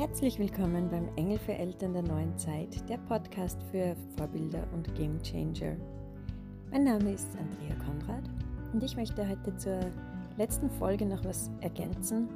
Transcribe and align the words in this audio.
Herzlich 0.00 0.38
willkommen 0.38 0.88
beim 0.88 1.14
Engel 1.16 1.38
für 1.38 1.52
Eltern 1.52 1.92
der 1.92 2.00
neuen 2.00 2.34
Zeit, 2.38 2.88
der 2.88 2.96
Podcast 2.96 3.62
für 3.70 3.94
Vorbilder 4.16 4.66
und 4.72 4.94
Game 4.94 5.20
Changer. 5.22 5.76
Mein 6.70 6.84
Name 6.84 7.12
ist 7.12 7.28
Andrea 7.36 7.76
Konrad 7.84 8.24
und 8.72 8.82
ich 8.82 8.96
möchte 8.96 9.28
heute 9.28 9.54
zur 9.58 9.78
letzten 10.38 10.70
Folge 10.70 11.04
noch 11.04 11.22
was 11.26 11.50
ergänzen, 11.60 12.30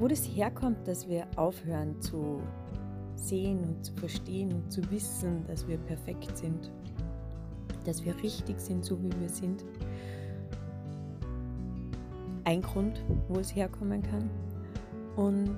wo 0.00 0.08
das 0.08 0.24
herkommt, 0.24 0.78
dass 0.88 1.08
wir 1.08 1.28
aufhören 1.36 2.00
zu 2.00 2.42
sehen 3.14 3.62
und 3.62 3.84
zu 3.84 3.92
verstehen 3.92 4.52
und 4.52 4.72
zu 4.72 4.82
wissen, 4.90 5.46
dass 5.46 5.68
wir 5.68 5.78
perfekt 5.78 6.36
sind, 6.36 6.72
dass 7.84 8.04
wir 8.04 8.20
richtig 8.20 8.58
sind, 8.58 8.84
so 8.84 9.00
wie 9.00 9.12
wir 9.20 9.28
sind. 9.28 9.64
Ein 12.42 12.62
Grund, 12.62 13.00
wo 13.28 13.38
es 13.38 13.54
herkommen 13.54 14.02
kann. 14.02 14.28
Und 15.14 15.56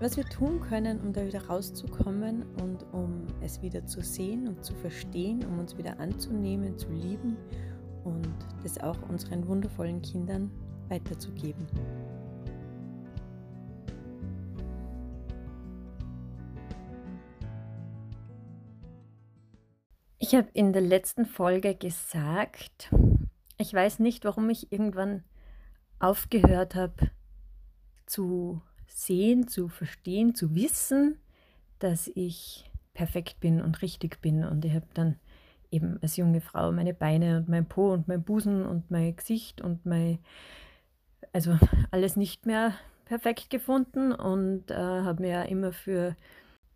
was 0.00 0.16
wir 0.16 0.24
tun 0.24 0.60
können, 0.60 1.00
um 1.00 1.12
da 1.12 1.26
wieder 1.26 1.46
rauszukommen 1.46 2.44
und 2.60 2.84
um 2.92 3.26
es 3.40 3.62
wieder 3.62 3.84
zu 3.86 4.00
sehen 4.00 4.46
und 4.46 4.64
zu 4.64 4.74
verstehen, 4.74 5.44
um 5.44 5.58
uns 5.58 5.76
wieder 5.76 5.98
anzunehmen, 5.98 6.78
zu 6.78 6.90
lieben 6.90 7.36
und 8.04 8.32
das 8.62 8.78
auch 8.78 8.96
unseren 9.08 9.46
wundervollen 9.48 10.00
Kindern 10.02 10.50
weiterzugeben. 10.88 11.66
Ich 20.20 20.34
habe 20.34 20.48
in 20.52 20.72
der 20.72 20.82
letzten 20.82 21.26
Folge 21.26 21.74
gesagt, 21.74 22.94
ich 23.56 23.72
weiß 23.72 23.98
nicht, 23.98 24.24
warum 24.24 24.50
ich 24.50 24.70
irgendwann 24.70 25.24
aufgehört 25.98 26.74
habe 26.74 27.10
zu 28.06 28.62
sehen, 28.88 29.48
zu 29.48 29.68
verstehen, 29.68 30.34
zu 30.34 30.54
wissen, 30.54 31.18
dass 31.78 32.08
ich 32.14 32.68
perfekt 32.94 33.40
bin 33.40 33.60
und 33.60 33.82
richtig 33.82 34.20
bin. 34.20 34.44
Und 34.44 34.64
ich 34.64 34.74
habe 34.74 34.86
dann 34.94 35.16
eben 35.70 35.98
als 36.02 36.16
junge 36.16 36.40
Frau 36.40 36.72
meine 36.72 36.94
Beine 36.94 37.36
und 37.36 37.48
mein 37.48 37.66
Po 37.66 37.92
und 37.92 38.08
mein 38.08 38.22
Busen 38.22 38.66
und 38.66 38.90
mein 38.90 39.14
Gesicht 39.14 39.60
und 39.60 39.86
mein, 39.86 40.18
also 41.32 41.58
alles 41.90 42.16
nicht 42.16 42.46
mehr 42.46 42.74
perfekt 43.04 43.50
gefunden 43.50 44.12
und 44.12 44.70
äh, 44.70 44.74
habe 44.74 45.22
mir 45.22 45.30
ja 45.30 45.42
immer 45.42 45.72
für, 45.72 46.16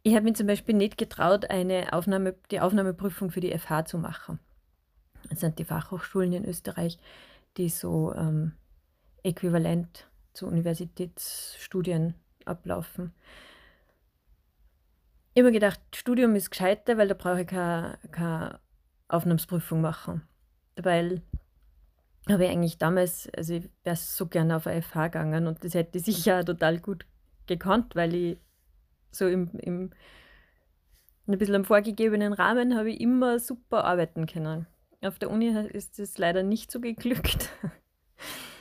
ich 0.02 0.14
habe 0.14 0.24
mir 0.24 0.34
zum 0.34 0.46
Beispiel 0.46 0.74
nicht 0.74 0.96
getraut, 0.96 1.50
eine 1.50 1.92
Aufnahme, 1.92 2.34
die 2.50 2.60
Aufnahmeprüfung 2.60 3.30
für 3.30 3.40
die 3.40 3.56
FH 3.56 3.86
zu 3.86 3.98
machen. 3.98 4.38
Das 5.28 5.40
sind 5.40 5.58
die 5.58 5.64
Fachhochschulen 5.64 6.32
in 6.32 6.44
Österreich, 6.44 6.98
die 7.56 7.68
so 7.68 8.14
ähm, 8.14 8.52
äquivalent 9.22 10.06
zu 10.32 10.46
Universitätsstudien 10.46 12.14
ablaufen. 12.44 13.12
Immer 15.34 15.50
gedacht, 15.50 15.80
Studium 15.94 16.34
ist 16.34 16.50
gescheiter, 16.50 16.98
weil 16.98 17.08
da 17.08 17.14
brauche 17.14 17.42
ich 17.42 17.46
keine, 17.46 17.98
keine 18.10 18.60
Aufnahmsprüfung 19.08 19.80
machen. 19.80 20.22
Weil 20.76 21.22
habe 22.28 22.44
ich 22.44 22.50
eigentlich 22.50 22.78
damals, 22.78 23.28
also 23.36 23.54
ich 23.54 23.68
wäre 23.82 23.96
so 23.96 24.26
gerne 24.26 24.56
auf 24.56 24.66
eine 24.66 24.82
FH 24.82 25.08
gegangen 25.08 25.46
und 25.46 25.64
das 25.64 25.74
hätte 25.74 25.98
ich 25.98 26.04
sicher 26.04 26.44
total 26.44 26.78
gut 26.78 27.06
gekonnt, 27.46 27.96
weil 27.96 28.14
ich 28.14 28.38
so 29.10 29.26
im, 29.26 29.50
im 29.58 29.90
ein 31.26 31.38
bisschen 31.38 31.54
im 31.54 31.64
vorgegebenen 31.64 32.32
Rahmen 32.32 32.76
habe 32.76 32.90
ich 32.90 33.00
immer 33.00 33.38
super 33.38 33.84
arbeiten 33.84 34.26
können. 34.26 34.66
Auf 35.02 35.18
der 35.18 35.30
Uni 35.30 35.48
ist 35.48 35.98
es 35.98 36.18
leider 36.18 36.42
nicht 36.42 36.70
so 36.70 36.80
geglückt. 36.80 37.48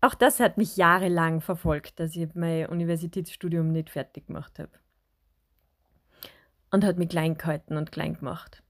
Auch 0.00 0.14
das 0.14 0.40
hat 0.40 0.56
mich 0.56 0.76
jahrelang 0.76 1.40
verfolgt, 1.40 2.00
dass 2.00 2.16
ich 2.16 2.34
mein 2.34 2.66
Universitätsstudium 2.66 3.70
nicht 3.70 3.90
fertig 3.90 4.26
gemacht 4.26 4.58
habe. 4.58 4.70
Und 6.70 6.84
hat 6.84 6.98
mich 6.98 7.08
klein 7.08 7.36
gehalten 7.36 7.76
und 7.76 7.92
klein 7.92 8.14
gemacht. 8.14 8.62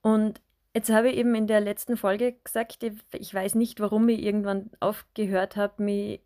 Und 0.00 0.40
jetzt 0.74 0.90
habe 0.90 1.10
ich 1.10 1.16
eben 1.16 1.34
in 1.34 1.46
der 1.46 1.60
letzten 1.60 1.96
Folge 1.96 2.36
gesagt, 2.44 2.82
ich 2.82 3.34
weiß 3.34 3.56
nicht, 3.56 3.80
warum 3.80 4.08
ich 4.08 4.22
irgendwann 4.22 4.70
aufgehört 4.80 5.56
habe, 5.56 5.82
mich, 5.82 6.20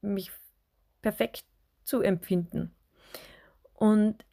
mich 0.00 0.30
perfekt 1.02 1.44
zu 1.84 2.00
empfinden. 2.00 2.74
Und 3.74 4.24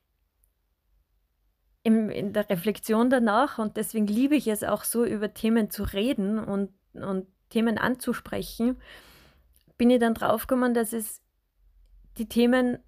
in, 1.83 2.09
in 2.09 2.31
der 2.31 2.49
Reflexion 2.49 3.09
danach, 3.09 3.57
und 3.57 3.75
deswegen 3.75 4.07
liebe 4.07 4.35
ich 4.35 4.47
es 4.47 4.63
auch 4.63 4.83
so, 4.83 5.03
über 5.03 5.33
Themen 5.33 5.69
zu 5.69 5.83
reden 5.83 6.39
und, 6.39 6.71
und 6.93 7.27
Themen 7.51 7.77
anzusprechen, 7.77 8.81
bin 9.77 9.89
ich 9.89 9.99
dann 9.99 10.15
draufgekommen, 10.15 10.73
dass 10.73 10.93
es 10.93 11.21
die 12.17 12.27
Themen 12.27 12.79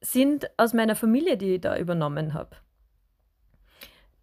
sind 0.00 0.50
aus 0.56 0.72
meiner 0.72 0.96
Familie, 0.96 1.36
die 1.36 1.56
ich 1.56 1.60
da 1.60 1.76
übernommen 1.76 2.34
habe. 2.34 2.56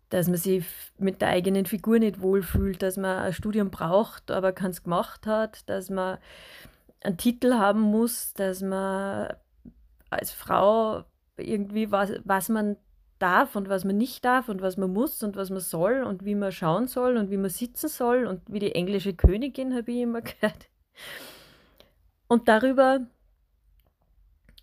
Dass 0.10 0.28
man 0.28 0.38
sich 0.38 0.66
mit 0.98 1.22
der 1.22 1.30
eigenen 1.30 1.66
Figur 1.66 2.00
nicht 2.00 2.22
wohlfühlt, 2.22 2.82
dass 2.82 2.98
man 2.98 3.20
ein 3.20 3.34
Studium 3.34 3.70
braucht, 3.70 4.32
aber 4.32 4.54
keins 4.54 4.84
gemacht 4.84 5.28
hat, 5.28 5.70
dass 5.70 5.90
man 5.90 6.18
einen 7.02 7.18
Titel 7.18 7.54
haben 7.54 7.82
muss, 7.82 8.34
dass 8.34 8.62
man 8.62 9.34
als 10.10 10.32
Frau 10.32 11.04
irgendwie 11.38 11.92
was, 11.92 12.14
was 12.24 12.50
man 12.50 12.78
darf 13.22 13.56
und 13.56 13.70
was 13.70 13.84
man 13.86 13.98
nicht 13.98 14.26
darf 14.26 14.50
und 14.50 14.62
was 14.62 14.78
man 14.78 14.92
muss 14.92 15.24
und 15.24 15.36
was 15.36 15.50
man 15.50 15.60
soll 15.60 16.04
und 16.04 16.26
wie 16.26 16.36
man 16.36 16.52
schauen 16.52 16.88
soll 16.88 17.18
und 17.18 17.30
wie 17.32 17.38
man 17.38 17.50
sitzen 17.50 17.88
soll 17.88 18.26
und 18.26 18.42
wie 18.48 18.60
die 18.60 18.76
englische 18.76 19.14
Königin, 19.14 19.76
habe 19.76 19.92
ich 19.92 20.02
immer 20.02 20.22
gehört. 20.22 20.70
Und 22.28 22.48
darüber 22.48 23.08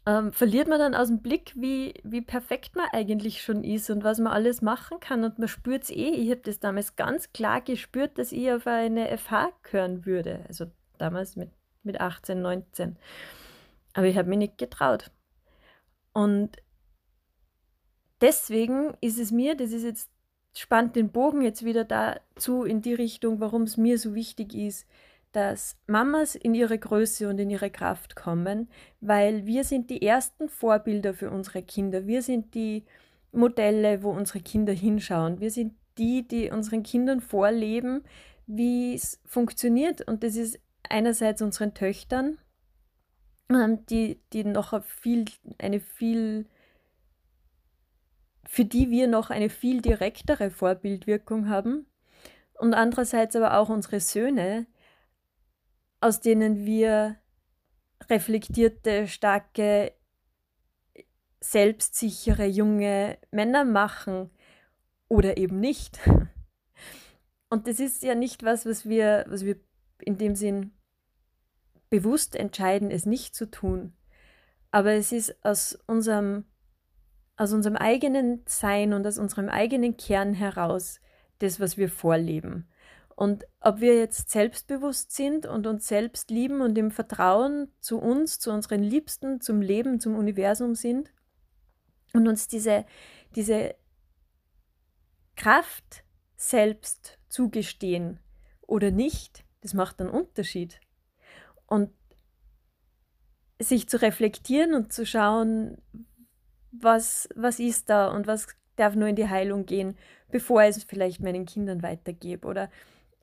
ähm, 0.07 0.33
verliert 0.33 0.69
man 0.69 0.79
dann 0.79 0.95
aus 0.95 1.09
dem 1.09 1.23
Blick, 1.23 1.53
wie, 1.57 1.95
wie 2.03 2.21
perfekt 2.21 2.77
man 2.77 2.87
eigentlich 2.93 3.43
schon 3.43 3.65
ist 3.65 3.89
und 3.91 4.05
was 4.05 4.19
man 4.19 4.33
alles 4.33 4.61
machen 4.61 5.01
kann. 5.01 5.25
Und 5.25 5.39
man 5.39 5.49
spürt 5.49 5.85
es 5.85 5.91
eh. 5.91 6.11
Ich 6.11 6.31
habe 6.31 6.43
das 6.43 6.61
damals 6.61 6.97
ganz 6.97 7.33
klar 7.33 7.61
gespürt, 7.63 8.19
dass 8.19 8.33
ich 8.33 8.53
auf 8.53 8.67
eine 8.67 9.17
FH 9.17 9.53
gehören 9.63 10.05
würde. 10.05 10.45
Also 10.49 10.67
damals 10.99 11.37
mit, 11.37 11.51
mit 11.83 12.01
18, 12.01 12.41
19. 12.41 12.97
Aber 13.95 14.07
ich 14.07 14.19
habe 14.19 14.29
mich 14.29 14.39
nicht 14.39 14.59
getraut. 14.59 15.11
Und 16.13 16.59
deswegen 18.25 18.95
ist 19.03 19.19
es 19.19 19.31
mir, 19.31 19.55
das 19.55 19.73
ist 19.73 19.85
jetzt, 19.85 20.11
spannt 20.57 20.97
den 20.97 21.11
Bogen 21.11 21.43
jetzt 21.43 21.63
wieder 21.65 21.85
dazu 21.85 22.65
in 22.65 22.81
die 22.81 22.95
Richtung, 22.95 23.39
warum 23.39 23.63
es 23.65 23.77
mir 23.77 23.99
so 23.99 24.15
wichtig 24.15 24.55
ist, 24.55 24.87
dass 25.33 25.77
Mamas 25.87 26.35
in 26.35 26.55
ihre 26.55 26.79
Größe 26.79 27.29
und 27.29 27.39
in 27.39 27.51
ihre 27.51 27.71
Kraft 27.71 28.17
kommen, 28.17 28.69
weil 29.01 29.45
wir 29.45 29.65
sind 29.65 29.91
die 29.91 30.01
ersten 30.01 30.49
Vorbilder 30.49 31.13
für 31.13 31.31
unsere 31.31 31.63
Kinder. 31.63 32.07
Wir 32.07 32.23
sind 32.23 32.55
die 32.55 32.85
Modelle, 33.31 34.03
wo 34.03 34.11
unsere 34.11 34.41
Kinder 34.41 34.73
hinschauen. 34.73 35.41
Wir 35.41 35.51
sind 35.51 35.75
die, 35.99 36.27
die 36.27 36.51
unseren 36.51 36.83
Kindern 36.83 37.21
vorleben, 37.21 38.05
wie 38.47 38.95
es 38.95 39.21
funktioniert. 39.27 40.01
Und 40.03 40.23
das 40.23 40.37
ist 40.37 40.59
einerseits 40.89 41.43
unseren 41.43 41.75
Töchtern, 41.75 42.39
ähm, 43.51 43.85
die, 43.87 44.21
die 44.33 44.45
noch 44.45 44.83
viel, 44.85 45.27
eine 45.59 45.81
viel 45.81 46.47
für 48.55 48.65
die 48.65 48.89
wir 48.89 49.09
noch 49.09 49.31
eine 49.31 49.51
viel 49.51 49.83
direktere 49.83 50.49
Vorbildwirkung 50.49 51.49
haben 51.49 51.87
und 52.53 52.73
andererseits 52.73 53.35
aber 53.35 53.59
auch 53.59 53.69
unsere 53.69 53.99
Söhne, 53.99 54.69
aus 56.01 56.21
denen 56.21 56.65
wir 56.65 57.17
reflektierte, 58.09 59.09
starke, 59.09 59.93
selbstsichere 61.41 62.47
junge 62.47 63.19
Männer 63.33 63.65
machen 63.65 64.31
oder 65.09 65.37
eben 65.37 65.59
nicht. 65.59 65.99
Und 67.51 67.67
das 67.67 67.81
ist 67.81 68.05
ja 68.05 68.15
nicht 68.15 68.45
was, 68.45 68.67
was 68.67 68.89
wir, 68.89 69.25
was 69.29 69.45
wir 69.45 69.57
in 70.01 70.17
dem 70.17 70.37
Sinn 70.37 70.73
bewusst 71.91 72.37
entscheiden, 72.37 72.93
es 72.93 73.05
nicht 73.05 73.35
zu 73.35 73.51
tun. 73.51 73.95
Aber 74.71 74.93
es 74.93 75.11
ist 75.11 75.45
aus 75.45 75.77
unserem 75.87 76.45
aus 77.37 77.53
unserem 77.53 77.77
eigenen 77.77 78.43
Sein 78.47 78.93
und 78.93 79.07
aus 79.07 79.19
unserem 79.19 79.49
eigenen 79.49 79.97
Kern 79.97 80.35
heraus 80.35 81.01
das, 81.39 81.61
was 81.61 81.77
wir 81.77 81.89
vorleben. 81.89 82.69
Und 83.17 83.47
ob 83.61 83.81
wir 83.81 83.97
jetzt 83.97 84.31
selbstbewusst 84.31 85.13
sind 85.13 85.47
und 85.47 85.67
uns 85.67 85.87
selbst 85.87 86.31
lieben 86.31 86.61
und 86.61 86.77
im 86.77 86.91
Vertrauen 86.91 87.71
zu 87.81 87.99
uns, 87.99 88.41
zu 88.41 88.51
unseren 88.51 88.83
Liebsten, 88.83 89.41
zum 89.41 89.61
Leben, 89.61 90.01
zum 90.01 90.17
Universum 90.17 90.75
sind 90.75 91.13
und 92.13 92.27
uns 92.27 92.49
diese, 92.49 92.85
diese 93.37 93.77
Kraft 95.37 96.05
selbst 96.37 97.19
zugestehen 97.29 98.19
oder 98.63 98.91
nicht, 98.91 99.45
das 99.61 99.75
macht 99.75 100.01
einen 100.01 100.11
Unterschied. 100.11 100.81
Und 101.67 101.91
sich 103.61 103.89
zu 103.89 104.03
reflektieren 104.03 104.75
und 104.75 104.93
zu 104.93 105.07
schauen, 105.07 105.79
was, 106.81 107.29
was 107.35 107.61
ist 107.61 107.91
da 107.91 108.09
und 108.09 108.27
was 108.27 108.49
darf 108.77 108.95
nur 108.95 109.09
in 109.09 109.17
die 109.17 109.29
Heilung 109.29 109.67
gehen, 109.67 109.97
bevor 110.31 110.63
ich 110.63 110.77
es 110.77 110.85
vielleicht 110.85 111.21
meinen 111.21 111.47
Kindern 111.47 111.83
weitergebe? 111.83 112.47
Oder 112.47 112.71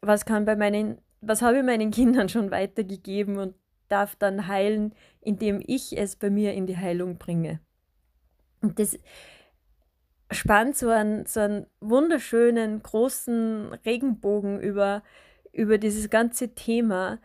was 0.02 0.26
kann 0.26 0.46
bei 0.46 0.56
meinen, 0.56 1.00
was 1.22 1.42
habe 1.42 1.58
ich 1.58 1.64
meinen 1.64 1.92
Kindern 1.92 2.30
schon 2.30 2.52
weitergegeben 2.52 3.38
und 3.38 3.56
darf 3.90 4.16
dann 4.16 4.48
heilen, 4.48 4.94
indem 5.20 5.62
ich 5.66 5.98
es 5.98 6.16
bei 6.16 6.30
mir 6.30 6.54
in 6.54 6.66
die 6.66 6.78
Heilung 6.78 7.18
bringe. 7.18 7.60
Und 8.62 8.80
das 8.80 8.98
spannt 10.32 10.78
so 10.78 10.90
einen, 10.90 11.26
so 11.26 11.42
einen 11.42 11.66
wunderschönen, 11.82 12.82
großen 12.82 13.74
Regenbogen 13.86 14.60
über, 14.62 15.04
über 15.52 15.78
dieses 15.78 16.10
ganze 16.10 16.56
Thema, 16.56 17.20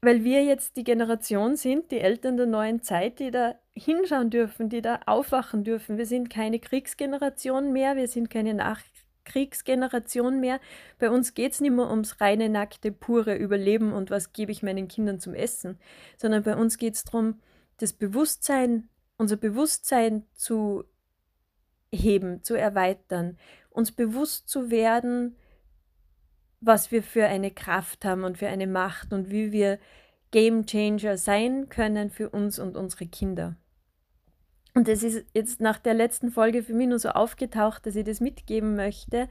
weil 0.00 0.22
wir 0.22 0.44
jetzt 0.44 0.76
die 0.76 0.84
Generation 0.84 1.56
sind, 1.56 1.90
die 1.90 1.98
Eltern 1.98 2.36
der 2.36 2.46
neuen 2.46 2.82
Zeit, 2.82 3.18
die 3.18 3.30
da 3.30 3.56
hinschauen 3.74 4.30
dürfen, 4.30 4.68
die 4.68 4.80
da 4.80 5.00
aufwachen 5.06 5.64
dürfen. 5.64 5.98
Wir 5.98 6.06
sind 6.06 6.30
keine 6.30 6.60
Kriegsgeneration 6.60 7.72
mehr, 7.72 7.96
wir 7.96 8.06
sind 8.06 8.30
keine 8.30 8.54
Nachkriegsgeneration 8.54 10.38
mehr. 10.38 10.60
Bei 10.98 11.10
uns 11.10 11.34
geht 11.34 11.52
es 11.52 11.60
nicht 11.60 11.72
mehr 11.72 11.90
ums 11.90 12.20
reine, 12.20 12.48
nackte, 12.48 12.92
pure 12.92 13.34
Überleben 13.34 13.92
und 13.92 14.10
was 14.10 14.32
gebe 14.32 14.52
ich 14.52 14.62
meinen 14.62 14.86
Kindern 14.86 15.18
zum 15.18 15.34
Essen, 15.34 15.78
sondern 16.16 16.44
bei 16.44 16.56
uns 16.56 16.78
geht 16.78 16.94
es 16.94 17.04
darum, 17.04 17.40
das 17.78 17.92
Bewusstsein, 17.92 18.88
unser 19.16 19.36
Bewusstsein 19.36 20.24
zu 20.34 20.84
heben, 21.92 22.42
zu 22.44 22.54
erweitern, 22.54 23.36
uns 23.70 23.90
bewusst 23.92 24.48
zu 24.48 24.70
werden, 24.70 25.36
was 26.60 26.90
wir 26.90 27.02
für 27.02 27.26
eine 27.26 27.50
Kraft 27.50 28.04
haben 28.04 28.24
und 28.24 28.38
für 28.38 28.48
eine 28.48 28.66
Macht 28.66 29.12
und 29.12 29.30
wie 29.30 29.52
wir 29.52 29.78
Game 30.30 30.66
Changer 30.66 31.16
sein 31.16 31.68
können 31.68 32.10
für 32.10 32.30
uns 32.30 32.58
und 32.58 32.76
unsere 32.76 33.06
Kinder. 33.06 33.56
Und 34.74 34.86
das 34.88 35.02
ist 35.02 35.24
jetzt 35.34 35.60
nach 35.60 35.78
der 35.78 35.94
letzten 35.94 36.30
Folge 36.30 36.62
für 36.62 36.74
mich 36.74 36.88
nur 36.88 36.98
so 36.98 37.08
aufgetaucht, 37.10 37.86
dass 37.86 37.96
ich 37.96 38.04
das 38.04 38.20
mitgeben 38.20 38.76
möchte, 38.76 39.28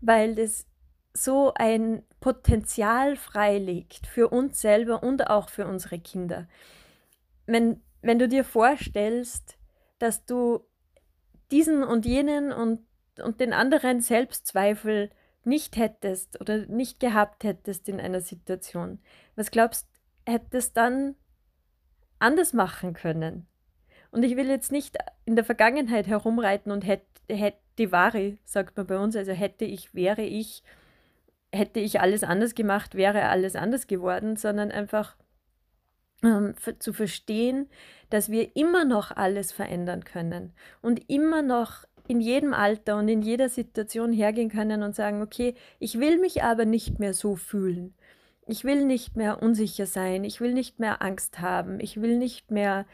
weil 0.00 0.34
das 0.34 0.66
so 1.12 1.52
ein 1.54 2.02
Potenzial 2.20 3.16
freilegt 3.16 4.06
für 4.06 4.28
uns 4.28 4.60
selber 4.60 5.02
und 5.02 5.28
auch 5.28 5.48
für 5.48 5.66
unsere 5.66 5.98
Kinder. 5.98 6.48
Wenn, 7.46 7.80
wenn 8.02 8.18
du 8.18 8.28
dir 8.28 8.44
vorstellst, 8.44 9.58
dass 9.98 10.24
du 10.24 10.60
diesen 11.50 11.82
und 11.82 12.06
jenen 12.06 12.52
und, 12.52 12.80
und 13.22 13.40
den 13.40 13.52
anderen 13.52 14.00
Selbstzweifel 14.00 15.10
nicht 15.44 15.76
hättest 15.76 16.40
oder 16.40 16.66
nicht 16.66 17.00
gehabt 17.00 17.44
hättest 17.44 17.88
in 17.88 18.00
einer 18.00 18.20
Situation, 18.20 18.98
was 19.36 19.50
glaubst, 19.50 19.88
hättest 20.26 20.76
dann 20.76 21.14
anders 22.18 22.52
machen 22.52 22.92
können? 22.92 23.46
Und 24.10 24.22
ich 24.22 24.36
will 24.36 24.48
jetzt 24.48 24.72
nicht 24.72 24.96
in 25.24 25.36
der 25.36 25.44
Vergangenheit 25.44 26.06
herumreiten 26.06 26.72
und 26.72 26.86
hätte, 26.86 27.06
die 27.78 27.92
Ware, 27.92 28.38
sagt 28.44 28.76
man 28.76 28.86
bei 28.86 28.98
uns, 28.98 29.14
also 29.14 29.32
hätte 29.32 29.64
ich, 29.64 29.94
wäre 29.94 30.22
ich, 30.22 30.62
hätte 31.52 31.80
ich 31.80 32.00
alles 32.00 32.24
anders 32.24 32.54
gemacht, 32.54 32.94
wäre 32.94 33.28
alles 33.28 33.54
anders 33.54 33.86
geworden, 33.86 34.36
sondern 34.36 34.70
einfach 34.70 35.16
ähm, 36.22 36.54
zu 36.78 36.92
verstehen, 36.92 37.68
dass 38.10 38.30
wir 38.30 38.56
immer 38.56 38.84
noch 38.84 39.12
alles 39.12 39.52
verändern 39.52 40.04
können 40.04 40.52
und 40.82 41.08
immer 41.08 41.42
noch 41.42 41.84
in 42.08 42.20
jedem 42.20 42.54
Alter 42.54 42.96
und 42.96 43.08
in 43.08 43.22
jeder 43.22 43.48
Situation 43.48 44.12
hergehen 44.12 44.50
können 44.50 44.82
und 44.82 44.96
sagen, 44.96 45.22
okay, 45.22 45.54
ich 45.78 46.00
will 46.00 46.18
mich 46.18 46.42
aber 46.42 46.64
nicht 46.64 46.98
mehr 46.98 47.14
so 47.14 47.36
fühlen. 47.36 47.94
Ich 48.46 48.64
will 48.64 48.86
nicht 48.86 49.14
mehr 49.14 49.42
unsicher 49.42 49.86
sein, 49.86 50.24
ich 50.24 50.40
will 50.40 50.54
nicht 50.54 50.78
mehr 50.78 51.02
Angst 51.02 51.40
haben, 51.40 51.80
ich 51.80 52.00
will 52.00 52.16
nicht 52.16 52.50
mehr 52.50 52.86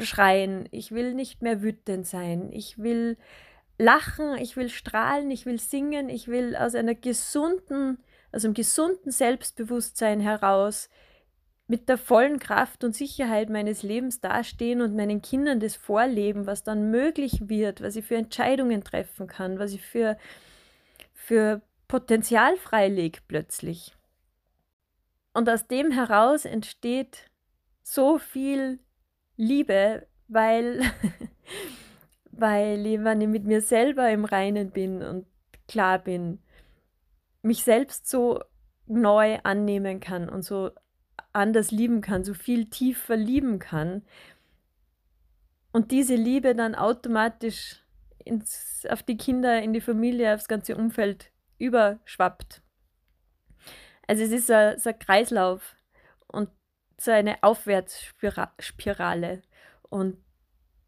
schreien, 0.00 0.68
ich 0.72 0.90
will 0.90 1.14
nicht 1.14 1.40
mehr 1.40 1.62
wütend 1.62 2.06
sein, 2.06 2.50
ich 2.52 2.78
will 2.78 3.16
lachen, 3.78 4.36
ich 4.38 4.56
will 4.56 4.68
strahlen, 4.68 5.30
ich 5.30 5.46
will 5.46 5.60
singen, 5.60 6.08
ich 6.08 6.26
will 6.26 6.56
aus 6.56 6.74
einer 6.74 6.94
gesunden, 6.96 7.98
aus 8.32 8.44
einem 8.44 8.54
gesunden 8.54 9.12
Selbstbewusstsein 9.12 10.20
heraus 10.20 10.90
mit 11.68 11.88
der 11.88 11.98
vollen 11.98 12.38
Kraft 12.38 12.84
und 12.84 12.94
Sicherheit 12.94 13.50
meines 13.50 13.82
Lebens 13.82 14.20
dastehen 14.20 14.80
und 14.80 14.94
meinen 14.94 15.20
Kindern 15.20 15.58
das 15.58 15.74
vorleben, 15.74 16.46
was 16.46 16.62
dann 16.62 16.90
möglich 16.90 17.48
wird, 17.48 17.82
was 17.82 17.96
ich 17.96 18.04
für 18.04 18.16
Entscheidungen 18.16 18.84
treffen 18.84 19.26
kann, 19.26 19.58
was 19.58 19.72
ich 19.72 19.82
für, 19.82 20.16
für 21.12 21.60
Potenzial 21.88 22.56
freilege 22.56 23.18
plötzlich. 23.26 23.94
Und 25.34 25.50
aus 25.50 25.66
dem 25.66 25.90
heraus 25.90 26.44
entsteht 26.44 27.30
so 27.82 28.18
viel 28.18 28.78
Liebe, 29.36 30.06
weil, 30.28 30.82
weil 32.30 32.86
ich, 32.86 33.02
wenn 33.02 33.20
ich 33.20 33.28
mit 33.28 33.44
mir 33.44 33.60
selber 33.60 34.08
im 34.10 34.24
Reinen 34.24 34.70
bin 34.70 35.02
und 35.02 35.26
klar 35.66 35.98
bin, 35.98 36.38
mich 37.42 37.64
selbst 37.64 38.08
so 38.08 38.40
neu 38.86 39.38
annehmen 39.42 39.98
kann 39.98 40.28
und 40.28 40.42
so 40.42 40.70
anders 41.36 41.70
lieben 41.70 42.00
kann, 42.00 42.24
so 42.24 42.34
viel 42.34 42.66
tiefer 42.66 43.16
lieben 43.16 43.58
kann. 43.58 44.02
Und 45.72 45.92
diese 45.92 46.14
Liebe 46.14 46.54
dann 46.54 46.74
automatisch 46.74 47.82
ins, 48.24 48.86
auf 48.88 49.02
die 49.02 49.16
Kinder, 49.16 49.62
in 49.62 49.72
die 49.72 49.80
Familie, 49.80 50.34
aufs 50.34 50.48
ganze 50.48 50.76
Umfeld 50.76 51.30
überschwappt. 51.58 52.62
Also 54.06 54.24
es 54.24 54.32
ist 54.32 54.46
so, 54.46 54.72
so 54.78 54.90
ein 54.90 54.98
Kreislauf 54.98 55.76
und 56.26 56.50
so 56.98 57.10
eine 57.10 57.42
Aufwärtsspirale. 57.42 59.42
Und 59.82 60.16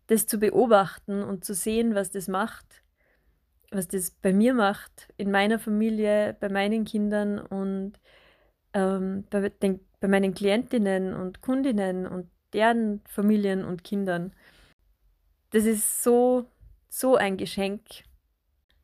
das 0.06 0.26
zu 0.26 0.38
beobachten 0.38 1.22
und 1.22 1.44
zu 1.44 1.54
sehen, 1.54 1.94
was 1.94 2.10
das 2.10 2.28
macht, 2.28 2.82
was 3.70 3.88
das 3.88 4.10
bei 4.10 4.32
mir 4.32 4.54
macht, 4.54 5.12
in 5.16 5.30
meiner 5.30 5.58
Familie, 5.58 6.36
bei 6.40 6.48
meinen 6.48 6.84
Kindern 6.84 7.38
und 7.38 8.00
ähm, 8.72 9.24
bei 9.28 9.50
den 9.50 9.80
bei 10.00 10.08
meinen 10.08 10.34
Klientinnen 10.34 11.14
und 11.14 11.40
Kundinnen 11.40 12.06
und 12.06 12.30
deren 12.52 13.02
Familien 13.08 13.64
und 13.64 13.84
Kindern. 13.84 14.32
Das 15.50 15.64
ist 15.64 16.02
so, 16.02 16.46
so 16.88 17.16
ein 17.16 17.36
Geschenk. 17.36 17.82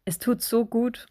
Es 0.04 0.18
tut 0.18 0.42
so 0.42 0.66
gut 0.66 1.06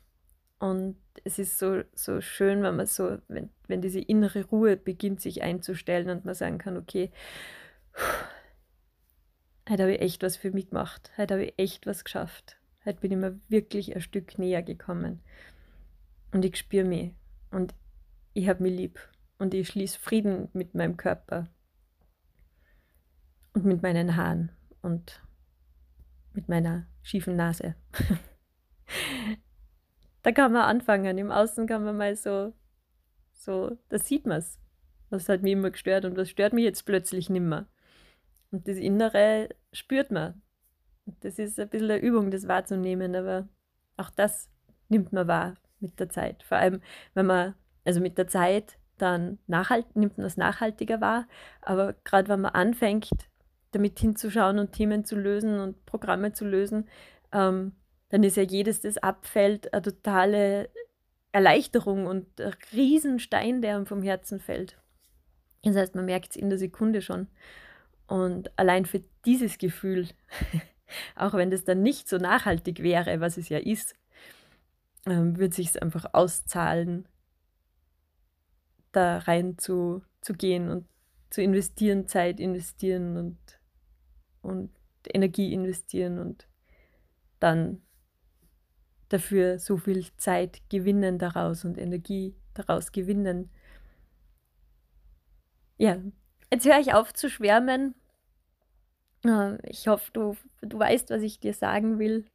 und 0.59 0.97
es 1.23 1.39
ist 1.39 1.57
so, 1.57 1.83
so 1.93 2.21
schön, 2.21 2.63
wenn 2.63 2.75
man 2.75 2.85
so, 2.85 3.17
wenn, 3.27 3.49
wenn 3.67 3.81
diese 3.81 3.99
innere 3.99 4.45
Ruhe 4.45 4.77
beginnt, 4.77 5.21
sich 5.21 5.41
einzustellen 5.41 6.09
und 6.09 6.25
man 6.25 6.35
sagen 6.35 6.57
kann, 6.57 6.77
okay, 6.77 7.11
heute 9.69 9.83
habe 9.83 9.93
ich 9.93 10.01
echt 10.01 10.23
was 10.23 10.37
für 10.37 10.51
mich 10.51 10.69
gemacht, 10.69 11.11
heute 11.17 11.35
habe 11.35 11.45
ich 11.45 11.53
echt 11.57 11.85
was 11.85 12.03
geschafft, 12.03 12.57
heute 12.85 12.99
bin 12.99 13.11
ich 13.11 13.17
mir 13.17 13.39
wirklich 13.47 13.95
ein 13.95 14.01
Stück 14.01 14.37
näher 14.37 14.63
gekommen 14.63 15.21
und 16.31 16.43
ich 16.43 16.57
spüre 16.57 16.85
mich 16.85 17.13
und 17.51 17.73
ich 18.33 18.49
habe 18.49 18.63
mich 18.63 18.75
lieb 18.75 18.99
und 19.43 19.53
ich 19.53 19.67
schließe 19.67 19.99
Frieden 19.99 20.47
mit 20.53 20.73
meinem 20.73 20.95
Körper 20.95 21.49
und 23.53 23.65
mit 23.65 23.83
meinen 23.83 24.15
Haaren 24.15 24.53
und 24.81 25.21
mit 26.31 26.47
meiner 26.47 26.87
schiefen 27.01 27.35
Nase. 27.35 27.75
da 30.23 30.31
kann 30.31 30.53
man 30.53 30.61
anfangen. 30.61 31.17
Im 31.17 31.29
Außen 31.29 31.67
kann 31.67 31.83
man 31.83 31.97
mal 31.97 32.15
so, 32.15 32.53
so, 33.33 33.77
da 33.89 33.99
sieht 33.99 34.25
man 34.25 34.37
es. 34.37 34.59
Was 35.09 35.27
hat 35.27 35.41
mich 35.41 35.51
immer 35.51 35.71
gestört 35.71 36.05
und 36.05 36.15
was 36.15 36.29
stört 36.29 36.53
mich 36.53 36.63
jetzt 36.63 36.85
plötzlich 36.85 37.29
nimmer. 37.29 37.67
Und 38.49 38.69
das 38.69 38.77
Innere 38.77 39.49
spürt 39.73 40.09
man. 40.09 40.41
Das 41.19 41.37
ist 41.37 41.59
ein 41.59 41.67
bisschen 41.67 41.91
eine 41.91 42.01
Übung, 42.01 42.31
das 42.31 42.47
wahrzunehmen, 42.47 43.13
aber 43.13 43.49
auch 43.97 44.09
das 44.09 44.49
nimmt 44.87 45.11
man 45.11 45.27
wahr 45.27 45.55
mit 45.81 45.99
der 45.99 46.07
Zeit. 46.07 46.43
Vor 46.43 46.57
allem, 46.57 46.81
wenn 47.13 47.25
man, 47.25 47.55
also 47.83 47.99
mit 47.99 48.17
der 48.17 48.27
Zeit 48.27 48.77
dann 48.97 49.39
nachhalt, 49.47 49.95
nimmt 49.95 50.17
man 50.17 50.23
das 50.23 50.37
nachhaltiger 50.37 51.01
wahr. 51.01 51.27
Aber 51.61 51.93
gerade 52.03 52.29
wenn 52.29 52.41
man 52.41 52.53
anfängt, 52.53 53.09
damit 53.71 53.99
hinzuschauen 53.99 54.59
und 54.59 54.71
Themen 54.71 55.03
zu 55.05 55.15
lösen 55.15 55.59
und 55.59 55.85
Programme 55.85 56.33
zu 56.33 56.45
lösen, 56.45 56.87
ähm, 57.31 57.73
dann 58.09 58.23
ist 58.23 58.37
ja 58.37 58.43
jedes, 58.43 58.81
das 58.81 58.97
abfällt, 58.97 59.73
eine 59.73 59.81
totale 59.81 60.69
Erleichterung 61.31 62.05
und 62.05 62.39
ein 62.39 62.53
Riesenstein, 62.71 63.61
der 63.61 63.75
einem 63.75 63.87
vom 63.87 64.03
Herzen 64.03 64.39
fällt. 64.39 64.77
Das 65.63 65.75
heißt, 65.75 65.95
man 65.95 66.05
merkt 66.05 66.31
es 66.31 66.35
in 66.35 66.49
der 66.49 66.59
Sekunde 66.59 67.01
schon. 67.01 67.27
Und 68.07 68.57
allein 68.59 68.85
für 68.85 69.01
dieses 69.25 69.57
Gefühl, 69.57 70.07
auch 71.15 71.33
wenn 71.33 71.49
das 71.49 71.63
dann 71.63 71.81
nicht 71.81 72.07
so 72.07 72.17
nachhaltig 72.17 72.83
wäre, 72.83 73.19
was 73.19 73.37
es 73.37 73.49
ja 73.49 73.57
ist, 73.57 73.95
ähm, 75.07 75.37
wird 75.37 75.53
sich 75.53 75.69
es 75.69 75.77
einfach 75.77 76.13
auszahlen, 76.13 77.07
da 78.95 79.19
rein 79.19 79.57
zu, 79.57 80.03
zu 80.21 80.33
gehen 80.33 80.69
und 80.69 80.87
zu 81.29 81.41
investieren, 81.41 82.07
Zeit 82.07 82.39
investieren 82.39 83.17
und, 83.17 83.37
und 84.41 84.69
Energie 85.07 85.51
investieren 85.51 86.19
und 86.19 86.47
dann 87.39 87.81
dafür 89.09 89.59
so 89.59 89.77
viel 89.77 90.05
Zeit 90.17 90.61
gewinnen 90.69 91.19
daraus 91.19 91.65
und 91.65 91.77
Energie 91.77 92.35
daraus 92.53 92.91
gewinnen. 92.91 93.49
Ja, 95.77 95.97
jetzt 96.51 96.65
höre 96.65 96.79
ich 96.79 96.93
auf 96.93 97.13
zu 97.13 97.29
schwärmen. 97.29 97.95
Äh, 99.25 99.57
ich 99.69 99.87
hoffe, 99.87 100.11
du, 100.13 100.37
du 100.61 100.79
weißt, 100.79 101.09
was 101.09 101.21
ich 101.21 101.39
dir 101.39 101.53
sagen 101.53 101.99
will. 101.99 102.25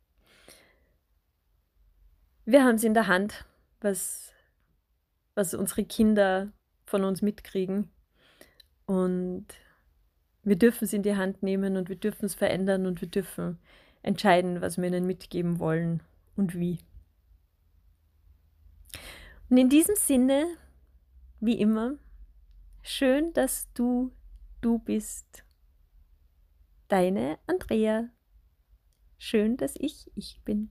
Wir 2.44 2.64
haben 2.64 2.76
es 2.76 2.84
in 2.84 2.94
der 2.94 3.06
Hand, 3.06 3.44
was 3.80 4.32
was 5.38 5.54
unsere 5.54 5.84
Kinder 5.84 6.52
von 6.84 7.04
uns 7.04 7.22
mitkriegen. 7.22 7.88
Und 8.86 9.46
wir 10.42 10.56
dürfen 10.56 10.84
es 10.84 10.92
in 10.92 11.04
die 11.04 11.14
Hand 11.14 11.44
nehmen 11.44 11.76
und 11.76 11.88
wir 11.88 11.96
dürfen 11.96 12.24
es 12.24 12.34
verändern 12.34 12.86
und 12.86 13.00
wir 13.00 13.08
dürfen 13.08 13.58
entscheiden, 14.02 14.60
was 14.60 14.78
wir 14.78 14.88
ihnen 14.88 15.06
mitgeben 15.06 15.60
wollen 15.60 16.02
und 16.34 16.58
wie. 16.58 16.78
Und 19.48 19.58
in 19.58 19.68
diesem 19.68 19.94
Sinne, 19.94 20.44
wie 21.38 21.60
immer, 21.60 21.94
schön, 22.82 23.32
dass 23.32 23.72
du 23.74 24.10
du 24.60 24.80
bist. 24.80 25.44
Deine 26.88 27.38
Andrea. 27.46 28.08
Schön, 29.18 29.56
dass 29.56 29.74
ich 29.76 30.10
ich 30.16 30.40
bin. 30.44 30.70